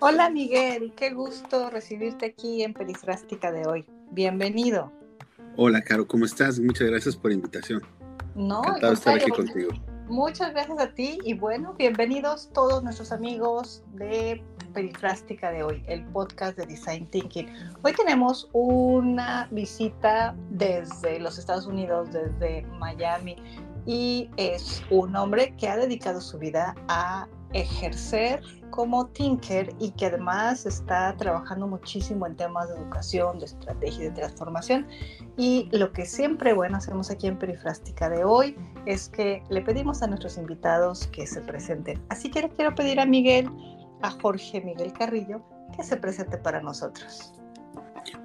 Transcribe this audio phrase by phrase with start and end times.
[0.00, 3.84] Hola Miguel, qué gusto recibirte aquí en Perifrástica de hoy.
[4.12, 4.92] Bienvenido.
[5.56, 6.60] Hola Caro, ¿cómo estás?
[6.60, 7.82] Muchas gracias por la invitación.
[8.36, 9.70] No, Encantado estar aquí contigo.
[10.06, 14.40] Muchas gracias a ti y bueno, bienvenidos todos nuestros amigos de
[14.72, 17.48] Perifrástica de hoy, el podcast de Design Thinking.
[17.82, 23.34] Hoy tenemos una visita desde los Estados Unidos, desde Miami,
[23.84, 30.06] y es un hombre que ha dedicado su vida a ejercer como tinker y que
[30.06, 34.86] además está trabajando muchísimo en temas de educación, de estrategia y de transformación.
[35.36, 40.02] Y lo que siempre, bueno, hacemos aquí en Perifrástica de hoy es que le pedimos
[40.02, 42.02] a nuestros invitados que se presenten.
[42.08, 43.50] Así que le quiero pedir a Miguel,
[44.02, 45.42] a Jorge Miguel Carrillo,
[45.76, 47.32] que se presente para nosotros.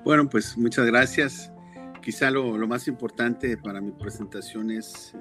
[0.03, 1.51] Bueno, pues muchas gracias.
[2.01, 5.15] Quizá lo, lo más importante para mi presentación es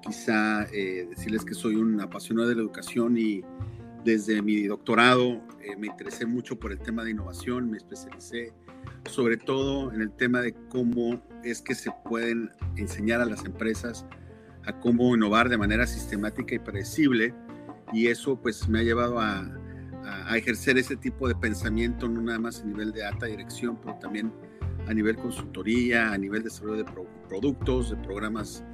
[0.00, 3.42] quizá eh, decirles que soy un apasionado de la educación y
[4.04, 8.52] desde mi doctorado eh, me interesé mucho por el tema de innovación, me especialicé
[9.10, 14.06] sobre todo en el tema de cómo es que se pueden enseñar a las empresas
[14.66, 17.34] a cómo innovar de manera sistemática y predecible
[17.92, 19.56] y eso pues me ha llevado a,
[20.34, 24.32] ejercer ese tipo de pensamiento no nada más a nivel de alta dirección, pero también
[24.88, 26.92] a nivel consultoría, a nivel de desarrollo de
[27.28, 28.64] productos, de programas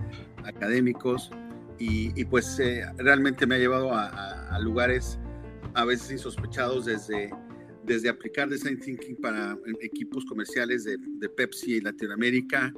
[0.44, 1.30] académicos
[1.78, 5.18] y, pues eh, realmente me ha llevado a, lugares
[5.74, 7.30] a veces insospechados desde,
[7.84, 12.72] desde aplicar design thinking para equipos comerciales de, Pepsi en Latinoamérica,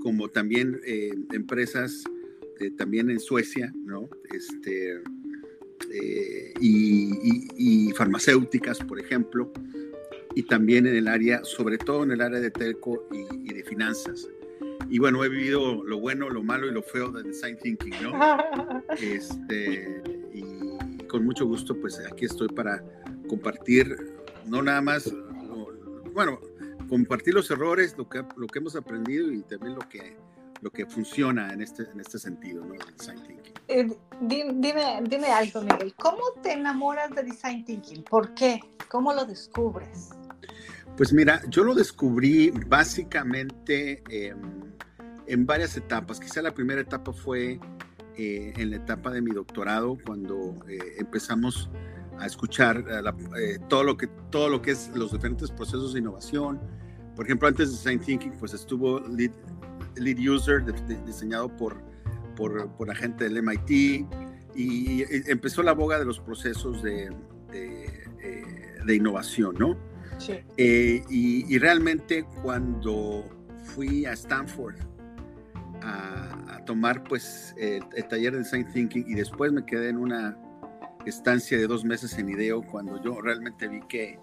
[0.00, 2.04] como también eh, empresas
[2.60, 4.08] eh, también en Suecia, ¿no?
[4.32, 5.00] Este,
[6.60, 9.52] y, farmacéuticas, por ejemplo,
[10.34, 13.62] y también en el área, sobre todo en el área de telco y, y de
[13.62, 14.28] finanzas
[14.94, 18.12] y bueno, he vivido lo bueno, lo malo y lo feo de Design Thinking, ¿no?
[19.02, 20.00] Este,
[20.32, 22.80] y con mucho gusto, pues aquí estoy para
[23.26, 24.14] compartir,
[24.46, 25.12] no nada más,
[26.12, 26.38] bueno,
[26.88, 30.16] compartir los errores, lo que, lo que hemos aprendido y también lo que,
[30.60, 32.74] lo que funciona en este, en este sentido, ¿no?
[32.96, 33.52] Design Thinking.
[33.66, 33.88] Eh,
[34.20, 38.04] dime, dime algo, Miguel, ¿cómo te enamoras de Design Thinking?
[38.04, 38.60] ¿Por qué?
[38.88, 40.10] ¿Cómo lo descubres?
[40.96, 44.02] Pues mira, yo lo descubrí básicamente
[45.26, 46.20] en varias etapas.
[46.20, 47.58] Quizá la primera etapa fue
[48.16, 51.68] eh, en la etapa de mi doctorado, cuando eh, empezamos
[52.20, 52.84] a escuchar
[53.36, 56.60] eh, todo, lo que, todo lo que es los diferentes procesos de innovación.
[57.16, 59.32] Por ejemplo, antes de Design Thinking, pues estuvo Lead,
[59.96, 60.64] lead User,
[61.04, 61.76] diseñado por,
[62.36, 64.06] por, por, la gente del MIT,
[64.54, 67.10] y, empezó la boga de los procesos de,
[67.50, 69.76] de innovación, ¿no?
[70.56, 73.24] Eh, y, realmente cuando
[73.64, 74.76] fui a Stanford
[75.82, 80.36] a, tomar pues el, taller de Design Thinking y después me quedé en una
[81.04, 84.18] estancia de dos meses en IDEO cuando yo realmente vi que,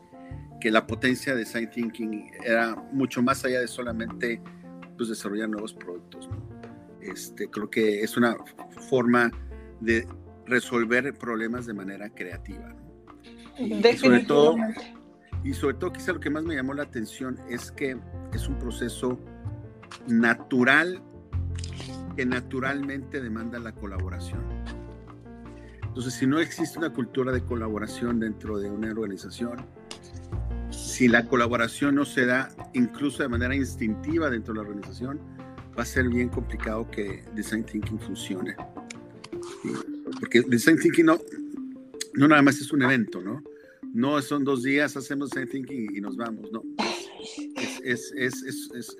[0.59, 4.41] que la potencia de Design Thinking era mucho más allá de solamente
[4.97, 6.29] pues, desarrollar nuevos productos.
[6.99, 8.35] Este, creo que es una
[8.89, 9.31] forma
[9.79, 10.07] de
[10.45, 12.75] resolver problemas de manera creativa.
[13.57, 14.55] Y, sobre todo
[15.43, 17.97] y sobre todo quizá lo que más me llamó la atención es que
[18.33, 19.19] es un proceso
[20.07, 21.01] natural
[22.15, 24.41] que naturalmente demanda la colaboración.
[25.83, 29.65] Entonces, si no existe una cultura de colaboración dentro de una organización,
[30.69, 35.19] si la colaboración no se da incluso de manera instintiva dentro de la organización,
[35.77, 38.55] va a ser bien complicado que Design Thinking funcione.
[40.19, 41.19] Porque Design Thinking no,
[42.13, 43.43] no nada más es un evento, ¿no?
[43.93, 46.63] No son dos días, hacemos design thinking y nos vamos, no.
[47.83, 48.97] Es, es, es,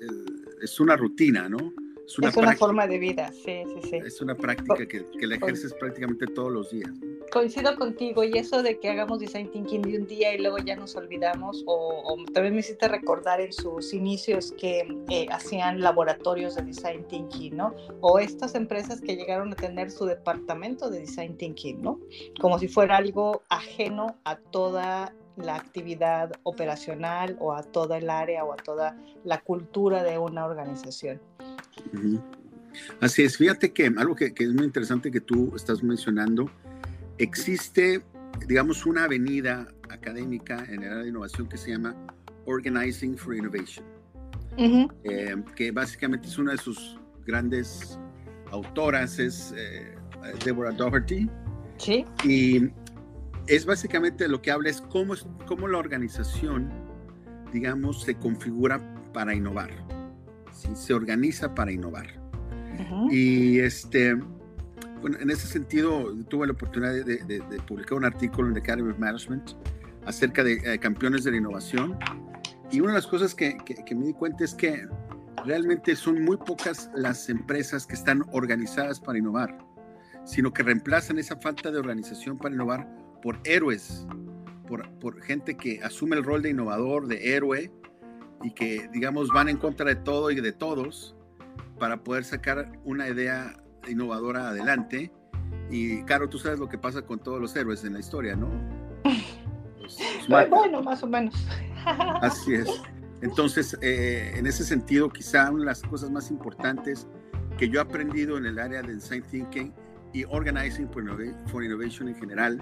[0.60, 1.72] es una rutina, ¿no?
[2.06, 3.96] Es una, forma de vida, sí, sí, sí.
[4.04, 6.90] Es una práctica que, que la ejerces prácticamente todos los días.
[7.32, 10.76] Coincido contigo, y eso de que hagamos design thinking de un día y luego ya
[10.76, 16.62] nos olvidamos, o, también me hiciste recordar en sus inicios que eh, hacían laboratorios de
[16.62, 17.74] design thinking, ¿no?
[18.02, 21.98] O estas empresas que llegaron a tener su departamento de design thinking, ¿no?
[22.38, 28.44] Como si fuera algo ajeno a toda la actividad operacional o a toda el área
[28.44, 31.18] o a toda la cultura de una organización.
[33.00, 36.50] Así es, fíjate que algo que, es muy interesante que tú estás mencionando,
[37.18, 38.02] existe,
[38.46, 41.94] digamos, una avenida académica en el área de innovación que se llama
[42.46, 43.84] Organizing for Innovation,
[44.58, 47.98] eh, que básicamente es una de sus grandes
[48.50, 49.94] autoras, es eh,
[50.44, 51.28] Deborah Doherty.
[51.78, 52.04] Sí.
[52.24, 52.70] Y
[53.46, 55.14] es básicamente lo que habla es cómo,
[55.46, 56.70] cómo la organización,
[57.52, 58.80] digamos, se configura
[59.12, 59.70] para innovar
[60.74, 62.06] se organiza para innovar.
[63.10, 64.16] Y este,
[65.04, 69.52] en ese sentido tuve la oportunidad de, publicar un artículo en The Academy of Management
[70.06, 71.98] acerca de eh, campeones de la innovación.
[72.70, 73.56] Y una de las cosas que,
[73.94, 74.86] me di cuenta es que
[75.44, 79.58] realmente son muy pocas las empresas que están organizadas para innovar,
[80.24, 82.88] sino que reemplazan esa falta de organización para innovar
[83.22, 84.06] por héroes,
[85.00, 87.70] por gente que asume el rol de innovador, de héroe,
[88.42, 91.14] y que, digamos, van en contra de todo y de todos
[91.78, 93.56] para poder sacar una idea
[93.88, 95.12] innovadora adelante.
[95.70, 98.48] Y, claro, tú sabes lo que pasa con todos los héroes en la historia, ¿no?
[100.28, 101.34] bueno, más o menos.
[102.20, 102.68] Así es.
[103.22, 107.06] Entonces, eh, en ese sentido, quizá una de las cosas más importantes
[107.56, 109.72] que yo he aprendido en el área de design thinking
[110.12, 110.88] y organizing
[111.46, 112.58] for innovation en general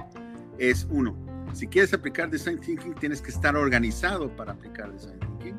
[0.58, 1.17] es uno,
[1.52, 5.56] si quieres aplicar design thinking tienes que estar organizado para aplicar design thinking.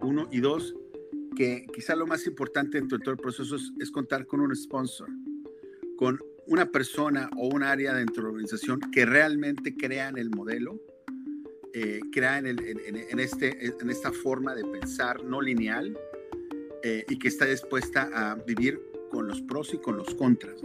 [0.00, 0.74] Uno y dos,
[1.36, 5.08] que quizá lo más importante dentro de todo el proceso es contar con un sponsor,
[5.96, 10.80] con una persona o un área dentro de la organización que realmente crean el modelo
[11.78, 15.94] eh, crean en, este, en esta forma de pensar no lineal
[16.82, 18.80] eh, y que está dispuesta a vivir
[19.10, 20.58] con los pros y con los contras,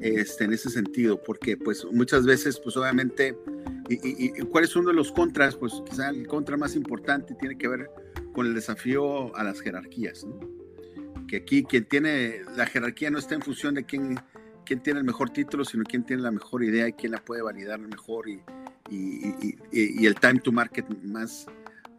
[0.00, 3.38] este, en ese sentido, porque pues muchas veces, pues obviamente,
[3.88, 5.54] y, cuál es uno de los contras?
[5.54, 7.88] Pues quizá el contra más importante tiene que ver
[8.32, 10.26] con el desafío a las jerarquías,
[11.28, 14.18] que aquí quien tiene, la jerarquía no está en función de quién,
[14.64, 17.42] quién tiene el mejor título, sino quién tiene la mejor idea y quién la puede
[17.42, 18.42] validar mejor y,
[18.90, 21.46] y, el time to market más,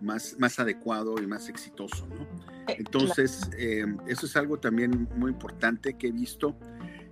[0.02, 2.08] más, más adecuado y más exitoso.
[2.08, 2.24] ¿no?
[2.68, 6.58] Eh, Entonces, eh, eso es algo también muy importante que he visto.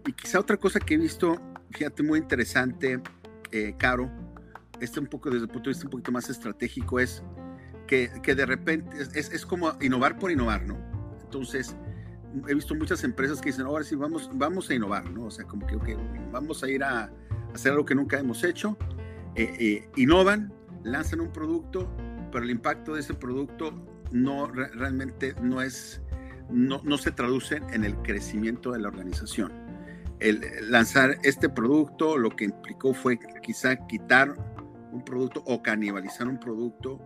[0.05, 1.39] Y quizá otra cosa que he visto,
[1.71, 3.01] fíjate, muy interesante,
[3.51, 4.11] eh, Caro,
[4.79, 7.23] este un poco desde el punto de vista un poquito más estratégico, es
[7.89, 10.77] que, que de repente es, es, como innovar por innovar, ¿no?
[11.23, 11.75] Entonces,
[12.47, 15.25] he visto muchas empresas que dicen, ahora sí, vamos, vamos a innovar, ¿no?
[15.25, 15.95] O sea, como que okay,
[16.31, 17.11] vamos a ir a
[17.51, 18.77] hacer algo que nunca hemos hecho
[19.33, 20.53] eh, eh, innovan,
[20.83, 21.91] lanzan un producto,
[22.31, 23.73] pero el impacto de ese producto
[24.11, 25.99] no realmente no es,
[26.51, 29.51] no, no se traduce en el crecimiento de la organización.
[30.19, 34.35] El, lanzar este producto lo que implicó fue quizá quitar
[34.91, 36.99] un producto o canibalizar un producto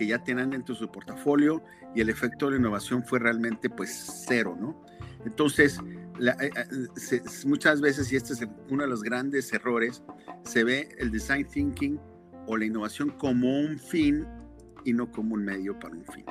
[0.00, 1.62] que ya dentro de su portafolio
[1.94, 4.82] y el efecto de la innovación fue realmente pues cero, ¿no?
[5.26, 5.78] Entonces,
[6.18, 10.02] eh, eh, muchas veces, y este es uno de los grandes errores,
[10.42, 12.00] se ve el design thinking
[12.46, 14.26] o la innovación como un fin
[14.86, 16.24] y no como un medio para un fin.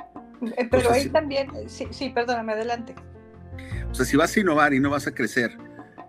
[0.56, 2.96] Eh, pero ahí también, sí, sí, perdóname, adelante.
[3.88, 5.56] O sea, si vas a innovar y no vas a crecer,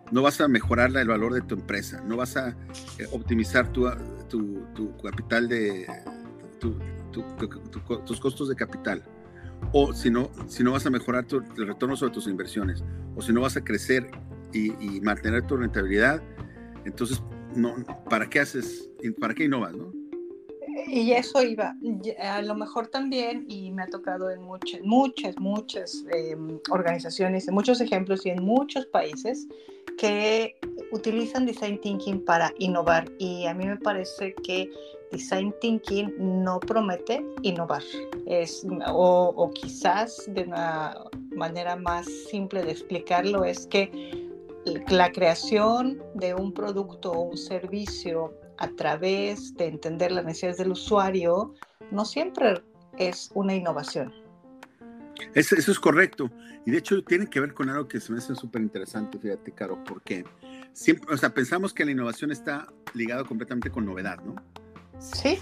[0.10, 2.56] no vas a mejorar el valor de tu empresa, no vas a
[3.12, 3.88] optimizar tu,
[4.30, 5.86] tu, capital de
[7.12, 9.04] tus costos de capital,
[9.74, 12.84] o si no, si no vas a mejorar tu, el retorno sobre tus inversiones,
[13.16, 14.10] o si no vas a crecer
[14.54, 16.22] y, mantener tu rentabilidad,
[16.86, 17.22] entonces,
[17.56, 17.75] no,
[18.10, 19.94] ¿para qué haces, para qué innovas, no?
[20.88, 21.75] Y eso iba,
[22.22, 27.54] a lo mejor también, y me ha tocado en muchas, muchas, muchas em, organizaciones, en
[27.54, 29.48] muchos ejemplos y en muchos países
[29.98, 30.56] que
[30.92, 33.12] utilizan design thinking para innovar.
[33.19, 34.69] Y a mí me parece que
[35.12, 36.13] design thinking
[36.44, 37.84] no promete innovar.
[38.25, 40.96] Es, o, quizás de una
[41.36, 44.30] manera más simple de explicarlo es que
[44.90, 50.72] la creación de un producto o un servicio a través de entender las necesidades del
[50.72, 51.53] usuario
[51.89, 52.62] no siempre
[52.98, 54.13] es una innovación.
[55.34, 56.30] Eso, es correcto.
[56.65, 59.51] Y de hecho tiene que ver con algo que se me hace súper interesante, fíjate,
[59.51, 60.24] Caro, porque
[60.74, 64.36] siempre, o sea, pensamos que la innovación está ligada completamente con novedad, ¿no?
[65.01, 65.39] Sí.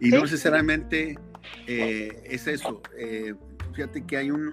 [0.00, 1.16] Y no necesariamente
[1.66, 2.82] eh, es eso.
[2.96, 3.34] Eh,
[3.72, 4.52] fíjate que hay un,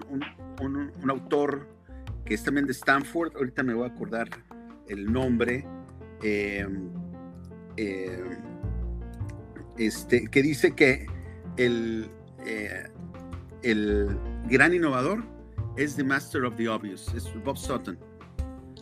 [0.60, 1.68] un, autor
[2.24, 4.28] que es también de Stanford, ahorita me voy a acordar
[4.88, 5.64] el nombre,
[6.22, 6.90] em,
[7.76, 8.38] em,
[9.78, 11.06] este, que dice que
[11.56, 12.10] el,
[12.44, 12.84] eh,
[13.62, 15.24] el gran innovador
[15.76, 17.98] es the master of the obvious, es Bob Sutton.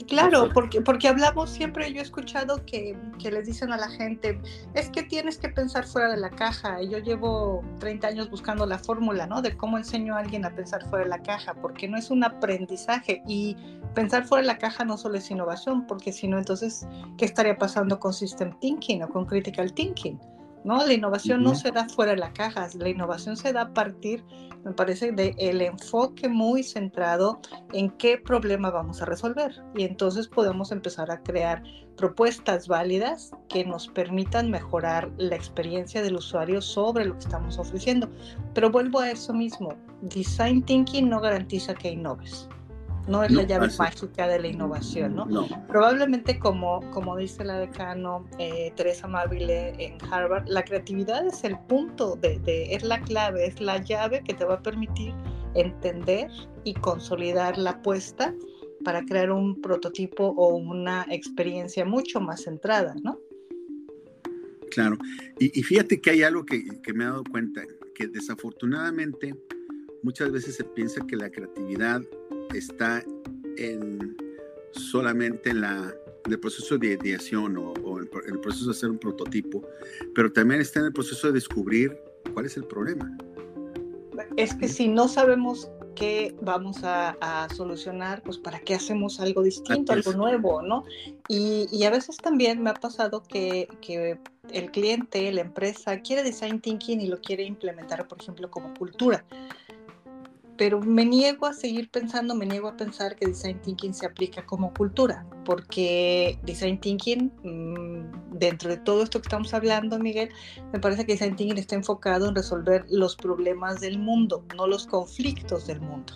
[0.09, 4.41] Claro, porque, porque hablamos siempre, yo he escuchado que, que, les dicen a la gente,
[4.75, 6.83] es que tienes que pensar fuera de la caja.
[6.83, 9.41] Y yo llevo 30 años buscando la fórmula, ¿no?
[9.41, 12.25] De cómo enseño a alguien a pensar fuera de la caja, porque no es un
[12.25, 13.23] aprendizaje.
[13.27, 13.57] Y
[13.95, 16.87] pensar fuera de la caja no solo es innovación, porque si no, entonces,
[17.17, 20.19] ¿qué estaría pasando con System Thinking o con Critical Thinking?
[20.64, 20.85] ¿No?
[20.85, 24.25] La innovación no se da fuera de la caja, la innovación se da a partir,
[24.64, 27.38] me parece, del enfoque muy centrado
[27.73, 29.62] en qué problema vamos a resolver.
[29.76, 31.62] Y entonces podemos empezar a crear
[31.97, 38.09] propuestas válidas que nos permitan mejorar la experiencia del usuario sobre lo que estamos ofreciendo.
[38.54, 42.49] Pero vuelvo a eso mismo, design thinking no garantiza que innoves.
[43.06, 45.26] No es la llave mágica de la innovación, ¿no?
[45.68, 51.58] Probablemente como, como dice la decano eh, Teresa Mabile en Harvard, la creatividad es el
[51.68, 55.12] punto, de, es la clave, es la llave que te va a permitir
[55.54, 56.30] entender
[56.64, 58.34] y consolidar la apuesta
[58.84, 63.18] para crear un prototipo o una experiencia mucho más centrada, ¿no?
[64.70, 64.99] Claro,
[65.38, 67.62] y, fíjate que hay algo que, que, me he dado cuenta,
[67.94, 69.37] que desafortunadamente
[70.02, 72.02] muchas veces se piensa que la creatividad
[72.53, 73.03] está
[73.57, 74.17] en,
[74.73, 75.95] solamente en, la,
[76.27, 79.67] el proceso de ideación o, o en el proceso de hacer un prototipo,
[80.15, 81.97] pero también está en el proceso de descubrir
[82.33, 83.17] cuál es el problema.
[84.37, 89.93] Es que si no sabemos qué vamos a, solucionar, pues para qué hacemos algo distinto,
[89.93, 90.85] algo nuevo, ¿no?
[91.29, 94.19] Y, a veces también me ha pasado que, que,
[94.51, 99.25] el cliente, la empresa, quiere design thinking y lo quiere implementar, por ejemplo, como cultura
[100.56, 104.44] pero me niego a seguir pensando, me niego a pensar que design thinking se aplica
[104.46, 110.30] como cultura, porque design thinking, mm, dentro de todo esto que estamos hablando, Miguel,
[110.73, 114.87] me parece que design thinking está enfocado en resolver los problemas del mundo, no los
[114.87, 116.14] conflictos del mundo.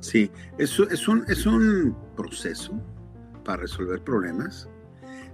[0.00, 2.72] Sí, eso es un, es un proceso
[3.44, 4.68] para resolver problemas.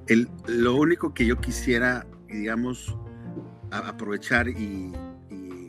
[0.09, 2.97] El, lo único que yo quisiera, digamos,
[3.71, 4.93] aprovechar y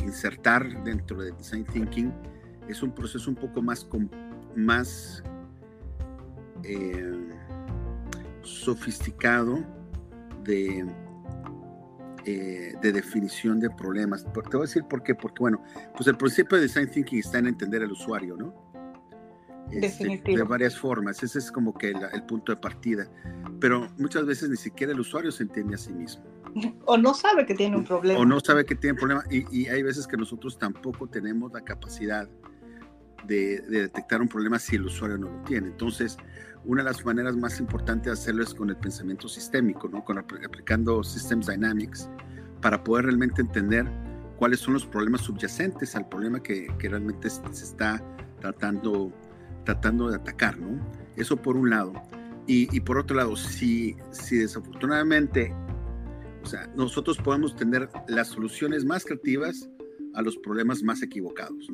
[0.07, 2.13] insertar dentro de Design Thinking
[2.67, 3.87] es un proceso un poco más,
[4.55, 5.23] más
[6.63, 7.27] eh,
[8.41, 9.63] sofisticado
[10.43, 10.85] de,
[12.25, 14.25] eh, de definición de problemas.
[14.25, 15.15] Te voy a decir por qué.
[15.15, 15.63] Porque, bueno,
[15.95, 18.67] pues el principio de Design Thinking está en entender al usuario, ¿no?
[19.71, 21.21] Este, de varias formas.
[21.23, 23.07] Ese es como que el punto de partida.
[23.59, 26.23] Pero muchas veces ni siquiera el usuario se entiende a sí mismo.
[26.85, 28.19] O no sabe que tiene un problema.
[28.19, 29.23] O no sabe que tiene un problema.
[29.29, 32.27] Y, hay veces que nosotros tampoco tenemos la capacidad
[33.25, 35.67] de, detectar un problema si el usuario no lo tiene.
[35.67, 36.17] Entonces,
[36.65, 40.03] una de las maneras más importantes de hacerlo es con el pensamiento sistémico, ¿no?
[40.03, 42.09] con aplicando Systems Dynamics,
[42.61, 43.85] para poder realmente entender
[44.37, 48.03] cuáles son los problemas subyacentes al problema que, que realmente se está
[48.39, 49.11] tratando,
[49.65, 50.57] tratando de atacar.
[50.57, 50.79] ¿no?
[51.15, 51.93] Eso por un lado.
[52.47, 55.53] Y, y por otro lado, si, si desafortunadamente
[56.47, 59.69] o sea, nosotros podemos tener las soluciones más creativas
[60.13, 61.67] a los problemas más equivocados.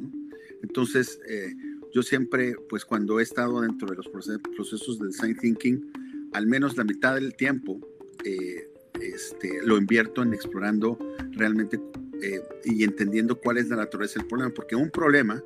[0.64, 1.54] Entonces, eh,
[1.94, 5.92] yo siempre, pues cuando he estado dentro de los procesos de design thinking,
[6.34, 7.80] al menos la mitad del tiempo
[8.26, 8.68] eh,
[9.00, 10.98] este, lo invierto en explorando
[11.34, 11.80] realmente
[12.24, 15.44] eh, y entendiendo cuál es la naturaleza del problema, porque un problema,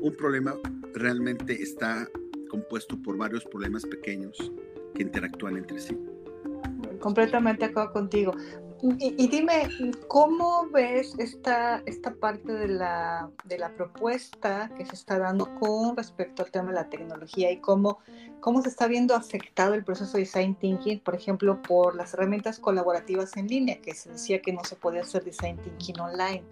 [0.00, 0.56] un problema
[0.92, 2.10] realmente está
[2.48, 4.50] compuesto por varios problemas pequeños
[4.96, 5.96] que interactúan entre sí
[7.00, 8.32] completamente acuerdo contigo.
[9.00, 9.68] Y, dime,
[10.06, 15.96] ¿cómo ves esta, esta parte de la, de la propuesta que se está dando con
[15.96, 17.98] respecto al tema de la tecnología y cómo,
[18.40, 22.60] cómo se está viendo afectado el proceso de design thinking, por ejemplo, por las herramientas
[22.60, 26.44] colaborativas en línea, que se decía que no se podía hacer design thinking online?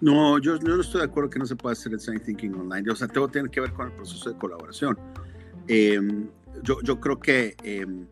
[0.00, 2.90] No, yo, no estoy de acuerdo que no se pueda hacer design thinking online.
[2.90, 4.98] O sea, todo tiene que ver con el proceso de colaboración.
[5.68, 6.28] Em,
[6.62, 7.56] yo, yo creo que...
[7.62, 8.06] Em,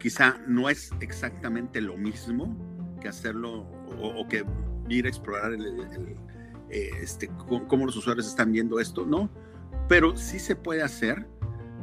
[0.00, 2.56] quizá no es exactamente lo mismo
[3.00, 3.66] que hacerlo
[4.00, 4.44] o, que
[4.88, 6.16] ir a explorar el,
[6.70, 7.30] eh, este,
[7.68, 9.30] cómo, los usuarios están viendo esto, ¿no?
[9.88, 11.26] Pero sí se puede hacer.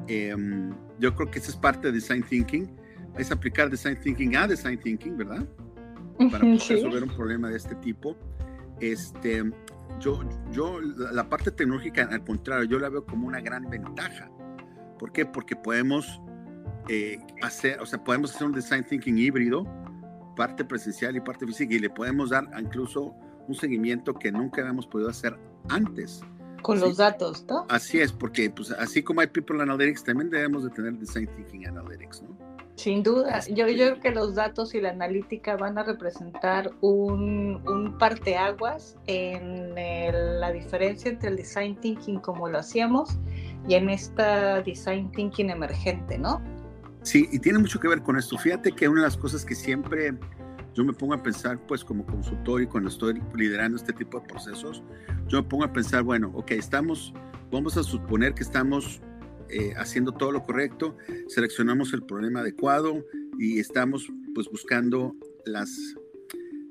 [0.08, 2.70] Em, yo creo que esa es parte de Design Thinking.
[3.18, 5.48] Es aplicar Design Thinking a Design Thinking, ¿verdad?
[6.18, 8.16] Para poder resolver un problema de este tipo.
[8.80, 9.44] Este,
[10.00, 10.22] yo,
[10.52, 14.30] yo, la parte tecnológica, al contrario, yo la veo como una gran ventaja.
[14.98, 15.26] ¿Por qué?
[15.26, 16.22] Porque podemos
[16.90, 19.66] eh, hacer, o sea, podemos hacer un design thinking híbrido,
[20.36, 23.16] parte presencial y parte física, y le podemos dar incluso
[23.48, 25.38] un seguimiento que nunca habíamos podido hacer
[25.70, 26.22] antes.
[26.62, 27.66] Con los datos, ¿no?
[27.70, 31.68] Así es, porque pues, así como hay People Analytics, también debemos de tener Design Thinking
[31.68, 32.48] Analytics, ¿no?
[32.78, 37.68] Sin duda, yo, yo creo que los datos y la analítica van a representar un,
[37.68, 43.18] un parteaguas en la diferencia entre el design thinking como lo hacíamos
[43.68, 46.40] y en esta design thinking emergente, ¿no?
[47.08, 48.38] Sí, y tiene mucho que ver con esto.
[48.38, 50.14] Fíjate que una de las cosas que siempre
[50.74, 54.28] yo me pongo a pensar, pues como consultor y cuando estoy liderando este tipo de
[54.28, 54.84] procesos,
[55.30, 57.14] yo me pongo a pensar, bueno, ok, estamos,
[57.50, 59.02] vamos a suponer que estamos
[59.48, 60.98] eh, haciendo todo lo correcto,
[61.30, 63.06] seleccionamos el problema adecuado
[63.40, 65.72] y estamos pues buscando las,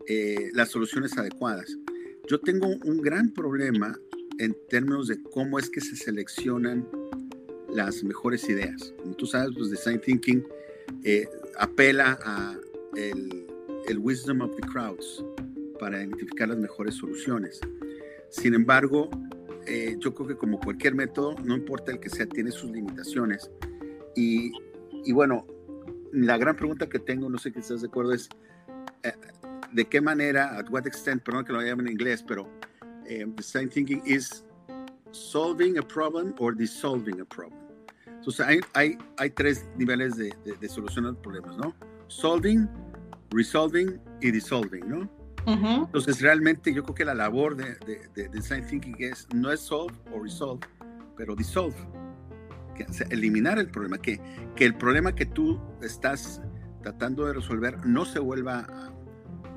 [0.06, 1.78] eh, las soluciones adecuadas.
[2.28, 3.98] Yo tengo un gran problema
[4.38, 6.86] en términos de cómo es que se seleccionan
[7.76, 8.94] las mejores ideas.
[9.02, 10.44] Como tú sabes, pues Design Thinking
[11.04, 11.28] eh,
[11.58, 12.56] apela a
[12.96, 13.46] el,
[13.86, 15.22] el, wisdom of the crowds
[15.78, 17.60] para identificar las mejores soluciones.
[18.30, 19.10] Sin embargo,
[19.66, 23.50] eh, yo creo que como cualquier método, no importa el que sea, tiene sus limitaciones.
[24.14, 24.52] Y,
[25.04, 25.46] y bueno,
[26.12, 28.28] la gran pregunta que tengo, no sé si estás de acuerdo, es
[29.02, 29.12] eh,
[29.72, 32.48] de qué manera, at what extent, perdón que lo llamen en inglés, pero
[33.06, 34.44] eh, design thinking is
[35.12, 37.65] solving a problem or dissolving a problem.
[38.26, 41.72] Entonces hay, hay, hay tres niveles de, de, de solución a problemas, ¿no?
[42.08, 42.68] Solving,
[43.30, 45.08] resolving y dissolving, ¿no?
[45.46, 47.76] Entonces, realmente yo creo que la labor de,
[48.16, 50.66] de, design thinking es, no es solve o resolve,
[51.16, 51.76] pero dissolve.
[52.74, 54.20] Que, eliminar el problema, que,
[54.56, 56.42] que el problema que tú estás
[56.82, 58.66] tratando de resolver no se vuelva,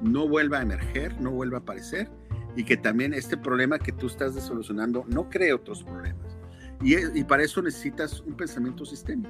[0.04, 2.08] no vuelva a emerger, no vuelva a aparecer,
[2.56, 6.39] y que también este problema que tú estás solucionando no cree otros problemas.
[6.82, 9.30] Y, y para eso necesitas un pensamiento sistémico.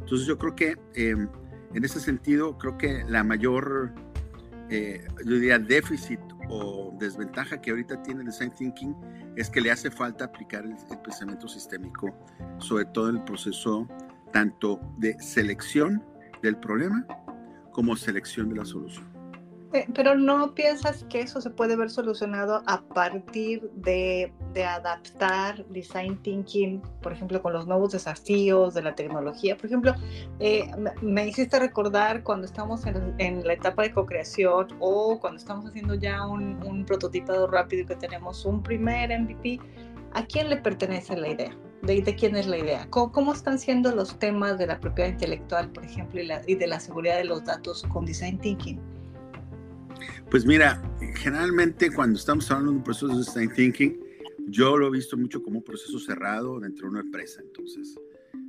[0.00, 1.28] Entonces yo creo que em,
[1.74, 3.94] en ese sentido, creo que la mayor
[4.68, 8.96] eh, yo diría, déficit o desventaja que ahorita tiene el design thinking
[9.36, 12.14] es que le hace falta aplicar el, el pensamiento sistémico,
[12.58, 13.86] sobre todo en el proceso
[14.32, 16.02] tanto de selección
[16.42, 17.06] del problema
[17.70, 19.11] como selección de la solución.
[19.72, 25.64] Eh, pero no piensas que eso se puede ver solucionado a partir de, de, adaptar
[25.68, 29.56] design thinking, por ejemplo, con los nuevos desafíos de la tecnología.
[29.56, 29.94] Por ejemplo,
[30.40, 35.64] eh, me hiciste recordar cuando estamos en, en la etapa de co-creación o cuando estamos
[35.64, 39.58] haciendo ya un, un prototipado rápido y que tenemos un primer MVP.
[40.12, 41.56] ¿A quién le pertenece la idea?
[41.80, 42.86] ¿De, de quién es la idea?
[42.90, 46.56] ¿Cómo, ¿Cómo, están siendo los temas de la propiedad intelectual, por ejemplo, y, la, y
[46.56, 48.78] de la seguridad de los datos con design thinking?
[50.30, 50.82] Pues mira,
[51.16, 54.00] generalmente cuando estamos hablando de un proceso de design thinking,
[54.48, 57.40] yo lo he visto mucho como un proceso cerrado dentro de una empresa.
[57.42, 57.98] Entonces,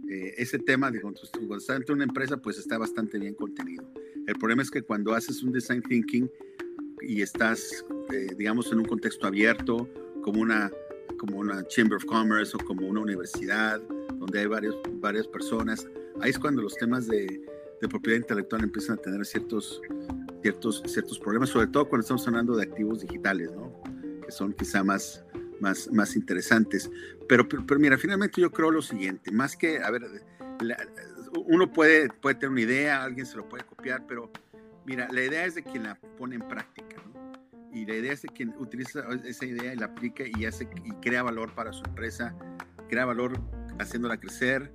[0.10, 3.84] eh, ese tema de cuando estás dentro de una empresa, pues está bastante bien contenido.
[4.28, 6.30] El problema es que cuando haces un design thinking
[7.02, 9.90] y estás, eh, digamos, en un contexto abierto,
[10.22, 10.72] como una,
[11.18, 13.82] como una Chamber of Commerce o como una universidad,
[14.16, 15.86] donde hay varios, varias personas,
[16.22, 17.42] ahí es cuando los temas de
[17.90, 19.82] propiedad intelectual empiezan a tener ciertos
[20.44, 23.82] ciertos, ciertos problemas, sobre todo cuando estamos hablando de activos digitales, ¿no?
[24.26, 25.24] que son quizá más,
[25.62, 26.92] más, más interesantes.
[27.28, 30.04] Pero, pero, pero, mira, finalmente yo creo lo siguiente, más que, a ver,
[30.62, 30.78] la,
[31.48, 34.30] uno puede, puede tener una idea, alguien se lo puede copiar, pero
[34.86, 37.32] mira, la idea es de quien la pone en práctica, ¿no?
[37.72, 40.92] Y la idea es de quien utiliza esa idea y la aplica y, hace, y
[41.02, 42.36] crea valor para su empresa,
[42.88, 43.40] crea valor
[43.80, 44.72] haciéndola crecer,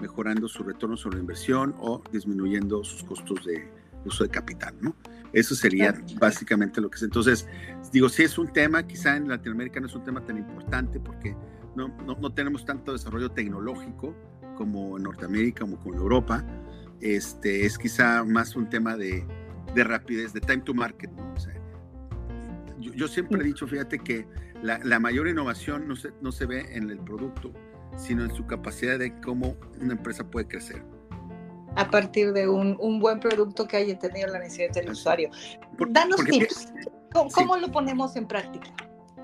[0.00, 3.70] mejorando su retorno sobre inversión o disminuyendo sus costos de
[4.04, 4.96] uso de capital, ¿no?
[5.32, 7.02] Eso sería básicamente lo que es.
[7.02, 7.46] Entonces,
[7.92, 11.36] digo, si es un tema, quizá en Latinoamérica no es un tema tan importante porque
[11.76, 14.16] no, no, no tenemos tanto desarrollo tecnológico
[14.56, 16.44] como en Norteamérica o como en Europa.
[17.00, 19.24] Este, es quizá más un tema de,
[19.74, 21.32] de rapidez, de time to market, ¿no?
[21.32, 21.54] O sea,
[22.78, 24.26] yo, yo, siempre he dicho, fíjate que
[24.62, 27.52] la, la, mayor innovación no se, no se ve en el producto,
[27.96, 30.82] sino en su capacidad de cómo una empresa puede crecer
[31.76, 35.30] a partir de un, un, buen producto que haya tenido la necesidad del usuario.
[35.90, 36.72] Danos tips.
[37.12, 37.60] ¿Cómo, ¿Cómo sí.
[37.60, 38.70] lo ponemos en práctica?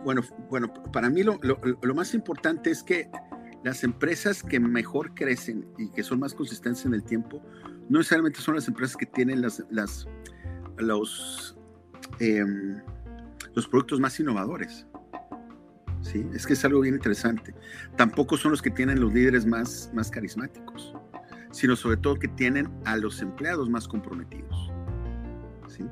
[0.05, 3.11] Bueno, bueno para mí lo, lo, lo, más importante es que
[3.65, 7.43] las empresas que mejor crecen y que son más consistentes en el tiempo,
[7.89, 10.07] no necesariamente son las empresas que tienen las, las,
[10.79, 11.57] los,
[12.21, 12.45] eh,
[13.55, 14.87] los productos más innovadores.
[16.03, 16.25] ¿Sí?
[16.35, 17.53] Es que es algo bien interesante.
[17.97, 20.95] Tampoco son los que tienen los líderes más, más carismáticos
[21.57, 24.71] sino sobre todo que tienen a los empleados más comprometidos.
[25.69, 25.85] ¿sí?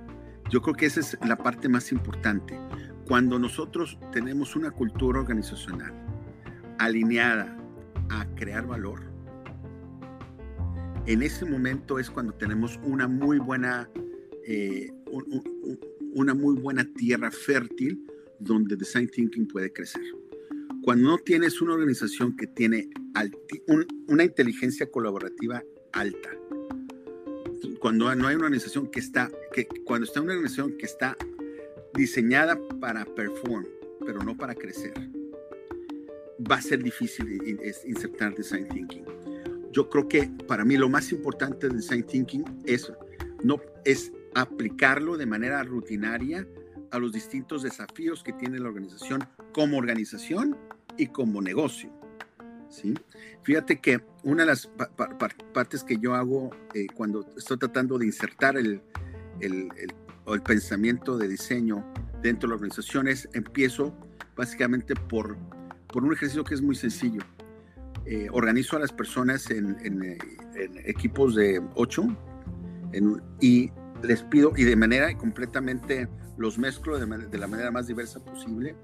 [0.50, 2.54] Yo creo que esa es la parte más importante.
[3.08, 5.94] Cuando nosotros tenemos una cultura organizacional
[6.78, 7.56] alineada
[8.10, 9.00] a crear valor,
[11.06, 13.88] en ese momento es cuando tenemos una muy buena,
[14.46, 15.80] eh, un, un,
[16.12, 18.06] una muy buena tierra fértil
[18.38, 20.02] donde design thinking puede crecer.
[20.84, 22.90] Cuando no tienes una organización que tiene
[23.68, 26.28] un, una inteligencia colaborativa alta,
[27.80, 31.16] cuando no hay una organización que está, que cuando está una organización que está
[31.94, 33.64] diseñada para perform,
[34.04, 34.92] pero no para crecer,
[36.50, 37.26] va a ser difícil
[37.86, 39.06] insertar design thinking.
[39.72, 42.92] Yo creo que para mí lo más importante del design thinking es,
[43.42, 46.46] no, es aplicarlo de manera rutinaria
[46.90, 50.58] a los distintos desafíos que tiene la organización como organización
[50.96, 51.90] y como negocio.
[52.68, 52.94] ¿sí?
[53.42, 57.98] Fíjate que una de las pa pa partes que yo hago eh, cuando estoy tratando
[57.98, 58.82] de insertar el,
[59.40, 59.94] el, el,
[60.26, 61.84] el, pensamiento de diseño
[62.22, 63.94] dentro de la organización es, empiezo
[64.36, 65.36] básicamente por,
[65.88, 67.20] por un ejercicio que es muy sencillo.
[68.06, 72.06] Eh, organizo a las personas en, en, en equipos de ocho
[73.40, 73.70] y
[74.02, 78.76] les pido, y de manera completamente los mezclo de, de la manera más diversa posible,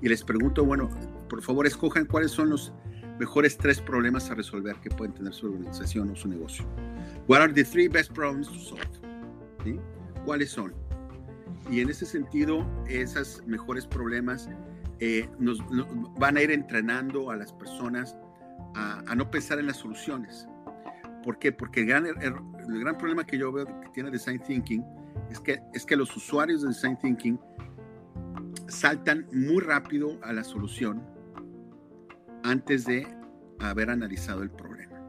[0.00, 0.90] y les pregunto, bueno,
[1.28, 2.72] por favor escojan cuáles son los
[3.18, 6.64] mejores tres problemas a resolver que pueden tener su organización o su negocio.
[7.26, 9.80] What are the three best problems to solve?
[10.24, 10.72] ¿Cuáles son?
[11.70, 14.48] Y en ese sentido, esos mejores problemas
[15.00, 15.62] eh, nos,
[16.18, 18.16] van a ir entrenando a las personas
[18.74, 20.46] a, no pensar en las soluciones.
[21.24, 21.52] ¿Por qué?
[21.52, 22.34] Porque el gran, er, er,
[22.68, 24.84] el, gran problema que yo veo que tiene Design Thinking
[25.30, 27.40] es que, es que los usuarios de Design Thinking
[28.68, 31.02] saltan muy rápido a la solución
[32.48, 33.06] antes de
[33.60, 35.06] haber analizado el problema.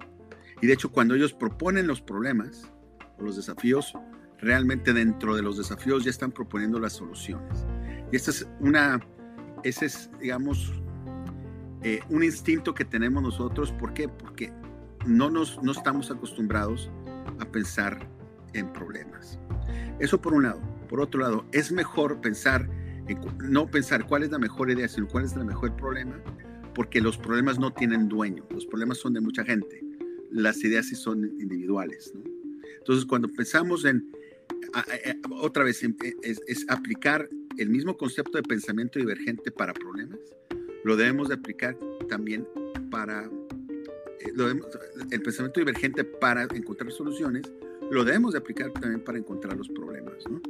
[0.62, 2.72] Y de hecho, cuando ellos proponen los problemas
[3.18, 3.94] o los desafíos,
[4.40, 7.66] realmente dentro de los desafíos ya están proponiendo las soluciones.
[8.12, 9.00] Y esta es una,
[9.64, 10.74] ese es, digamos,
[11.84, 13.72] eh, un instinto que tenemos nosotros.
[13.72, 14.10] ¿Por qué?
[14.10, 14.52] Porque
[15.06, 16.92] no, nos, no estamos acostumbrados
[17.40, 18.00] a pensar
[18.54, 19.40] en problemas.
[20.00, 20.62] Eso por un lado.
[20.90, 22.68] Por otro lado, es mejor pensar,
[23.08, 26.16] en, no pensar cuál es la mejor idea, sino cuál es el mejor problema,
[26.80, 28.48] porque los problemas no tienen dueño.
[28.52, 29.84] Los problemas son de mucha gente.
[30.32, 32.14] Las ideas sí son individuales.
[32.78, 34.10] Entonces, cuando pensamos en,
[35.42, 35.84] otra vez,
[36.24, 40.22] es, aplicar el mismo concepto de pensamiento divergente para problemas,
[40.86, 42.48] lo debemos de aplicar también
[42.90, 43.30] para
[44.22, 44.60] eh,
[45.12, 47.44] el pensamiento divergente para encontrar soluciones,
[47.92, 50.42] lo debemos de aplicar también para encontrar los problemas, ¿no?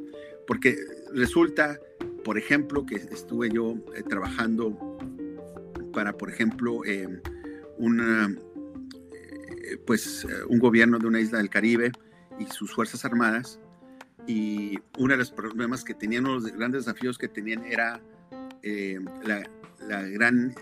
[0.46, 0.78] Porque
[1.12, 1.80] resulta,
[2.24, 4.89] por ejemplo, que estuve yo eh, trabajando
[5.92, 7.22] para, por ejemplo, em,
[7.78, 8.30] una,
[9.14, 11.92] eh, pues, un gobierno de una isla del Caribe
[12.40, 13.60] y sus fuerzas armadas,
[14.28, 18.00] y uno de los problemas que tenían, uno de los grandes desafíos que tenían era
[18.62, 19.50] em, la,
[19.88, 20.54] la, gran,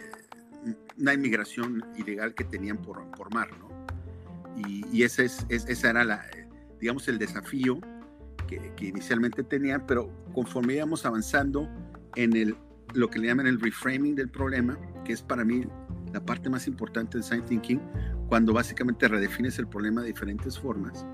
[0.98, 3.68] una inmigración ilegal que tenían por, por mar, ¿no?
[4.56, 6.26] Y, y ese es, esa era la,
[6.80, 7.80] digamos, el desafío
[8.48, 11.70] que, que, inicialmente tenían, pero conforme íbamos avanzando
[12.16, 12.56] en el,
[12.94, 15.64] lo que le llaman el reframing del problema, que es para mí
[16.12, 17.82] la parte más importante de Design Thinking,
[18.28, 21.06] cuando básicamente redefines el problema de diferentes formas,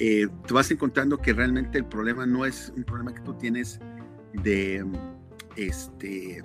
[0.00, 3.78] eh, te vas encontrando que realmente el problema no es un problema que tú tienes
[4.42, 4.84] de,
[5.54, 6.42] este,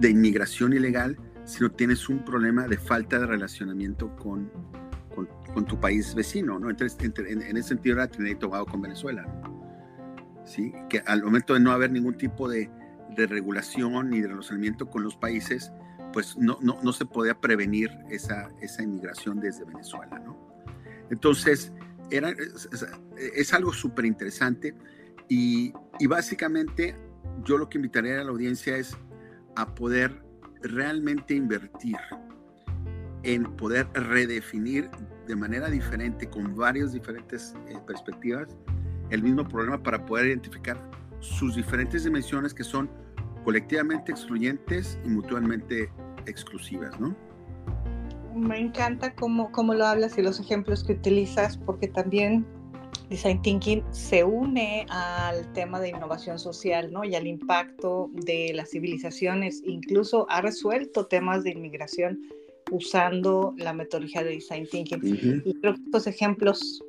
[0.00, 4.50] de inmigración ilegal, sino tienes un problema de falta de relacionamiento con,
[5.14, 6.70] con, tu país vecino, ¿no?
[6.70, 9.26] En, ese sentido era Trinidad y Tobago con Venezuela,
[10.44, 10.72] ¿sí?
[10.88, 12.70] Que al momento de no haber ningún tipo de,
[13.16, 15.72] de regulación ni de relacionamiento con los países,
[16.12, 20.36] pues no, no, no, se podía prevenir esa, esa inmigración desde Venezuela, ¿no?
[21.10, 21.72] Entonces,
[22.10, 22.68] era, es,
[23.34, 24.74] es algo súper interesante
[25.28, 26.94] y, y, básicamente
[27.44, 28.96] yo lo que invitaría a la audiencia es
[29.56, 30.22] a poder
[30.62, 31.96] realmente invertir
[33.22, 34.88] en poder redefinir
[35.26, 38.56] de manera diferente, con varias diferentes eh, perspectivas,
[39.10, 40.78] el mismo problema para poder identificar
[41.20, 42.88] sus diferentes dimensiones que son
[43.46, 45.88] colectivamente excluyentes y mutuamente
[46.26, 47.14] exclusivas, ¿no?
[48.34, 52.44] Me encanta cómo, cómo lo hablas y los ejemplos que utilizas, porque también
[53.08, 57.04] Design Thinking se une al tema de innovación social ¿no?
[57.04, 62.20] y al impacto de las civilizaciones, incluso ha resuelto temas de inmigración
[62.72, 65.42] usando la metodología de Design Thinking.
[65.44, 66.82] Y creo que estos ejemplos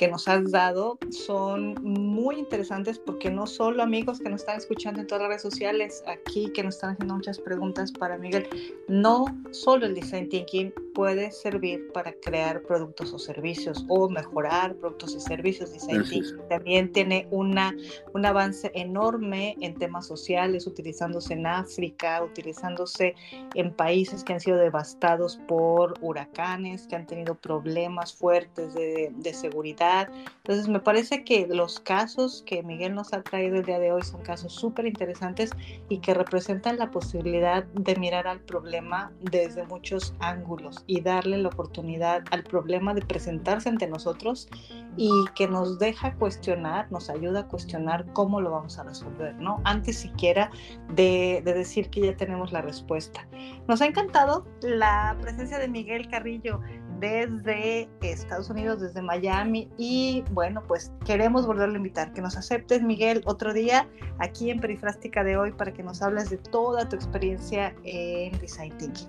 [0.00, 4.98] que nos has dado son muy interesantes porque no solo amigos que nos están escuchando
[4.98, 8.48] en todas las redes sociales, aquí que nos están haciendo muchas preguntas para Miguel,
[8.88, 15.14] no solo el design thinking puede servir para crear productos o servicios o mejorar productos
[15.14, 15.72] y servicios.
[15.72, 17.74] Thinking también tiene una,
[18.12, 23.14] un avance enorme en temas sociales, utilizándose en África, utilizándose
[23.54, 29.34] en países que han sido devastados por huracanes, que han tenido problemas fuertes de, de
[29.34, 30.08] seguridad.
[30.38, 34.02] Entonces, me parece que los casos que Miguel nos ha traído el día de hoy
[34.02, 35.50] son casos súper interesantes
[35.88, 41.48] y que representan la posibilidad de mirar al problema desde muchos ángulos y darle la
[41.48, 44.48] oportunidad al problema de presentarse ante nosotros
[44.96, 49.60] y que nos deja cuestionar, nos ayuda a cuestionar cómo lo vamos a resolver, ¿no?
[49.64, 50.50] Antes siquiera
[50.94, 53.26] de, de decir que ya tenemos la respuesta.
[53.68, 56.60] Nos ha encantado la presencia de Miguel Carrillo
[57.00, 59.68] desde Estados Unidos, desde Miami.
[59.78, 63.88] Y bueno, pues queremos volverlo a invitar, que nos aceptes, Miguel, otro día
[64.18, 68.76] aquí en Perifrástica de hoy para que nos hables de toda tu experiencia en Design
[68.78, 69.08] Thinking.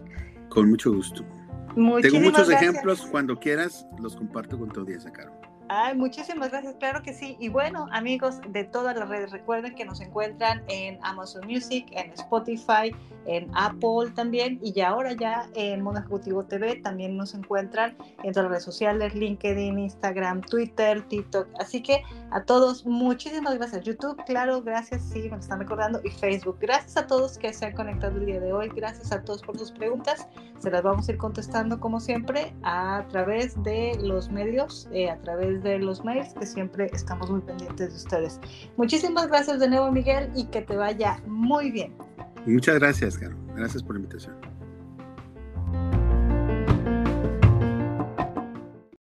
[0.50, 1.24] Con mucho gusto.
[2.02, 5.32] Tengo muchos ejemplos, cuando quieras los comparto con tu audiencia, Caro.
[5.74, 7.38] Ay, muchísimas gracias, claro que sí.
[7.40, 12.12] Y bueno, amigos de todas las redes, recuerden que nos encuentran en Amazon Music, en
[12.12, 12.94] Spotify,
[13.26, 18.34] en Apple también, y ya ahora ya en Mundo Ejecutivo TV también nos encuentran en
[18.34, 21.48] todas las redes sociales, LinkedIn, Instagram, Twitter, TikTok.
[21.58, 23.86] Así que a todos, muchísimas gracias.
[23.86, 26.58] YouTube, claro, gracias, sí, me están recordando, y Facebook.
[26.60, 29.58] Gracias a todos que se han conectado el día de hoy, gracias a todos por
[29.58, 30.28] sus preguntas.
[30.60, 35.18] Se las vamos a ir contestando como siempre a través de los medios, eh, a
[35.62, 38.40] de los mails, que siempre estamos muy pendientes de ustedes.
[38.78, 41.94] Muchísimas gracias de nuevo, Miguel, y que te vaya muy bien.
[42.46, 43.36] Muchas gracias, Caro.
[43.56, 44.36] Gracias por la invitación.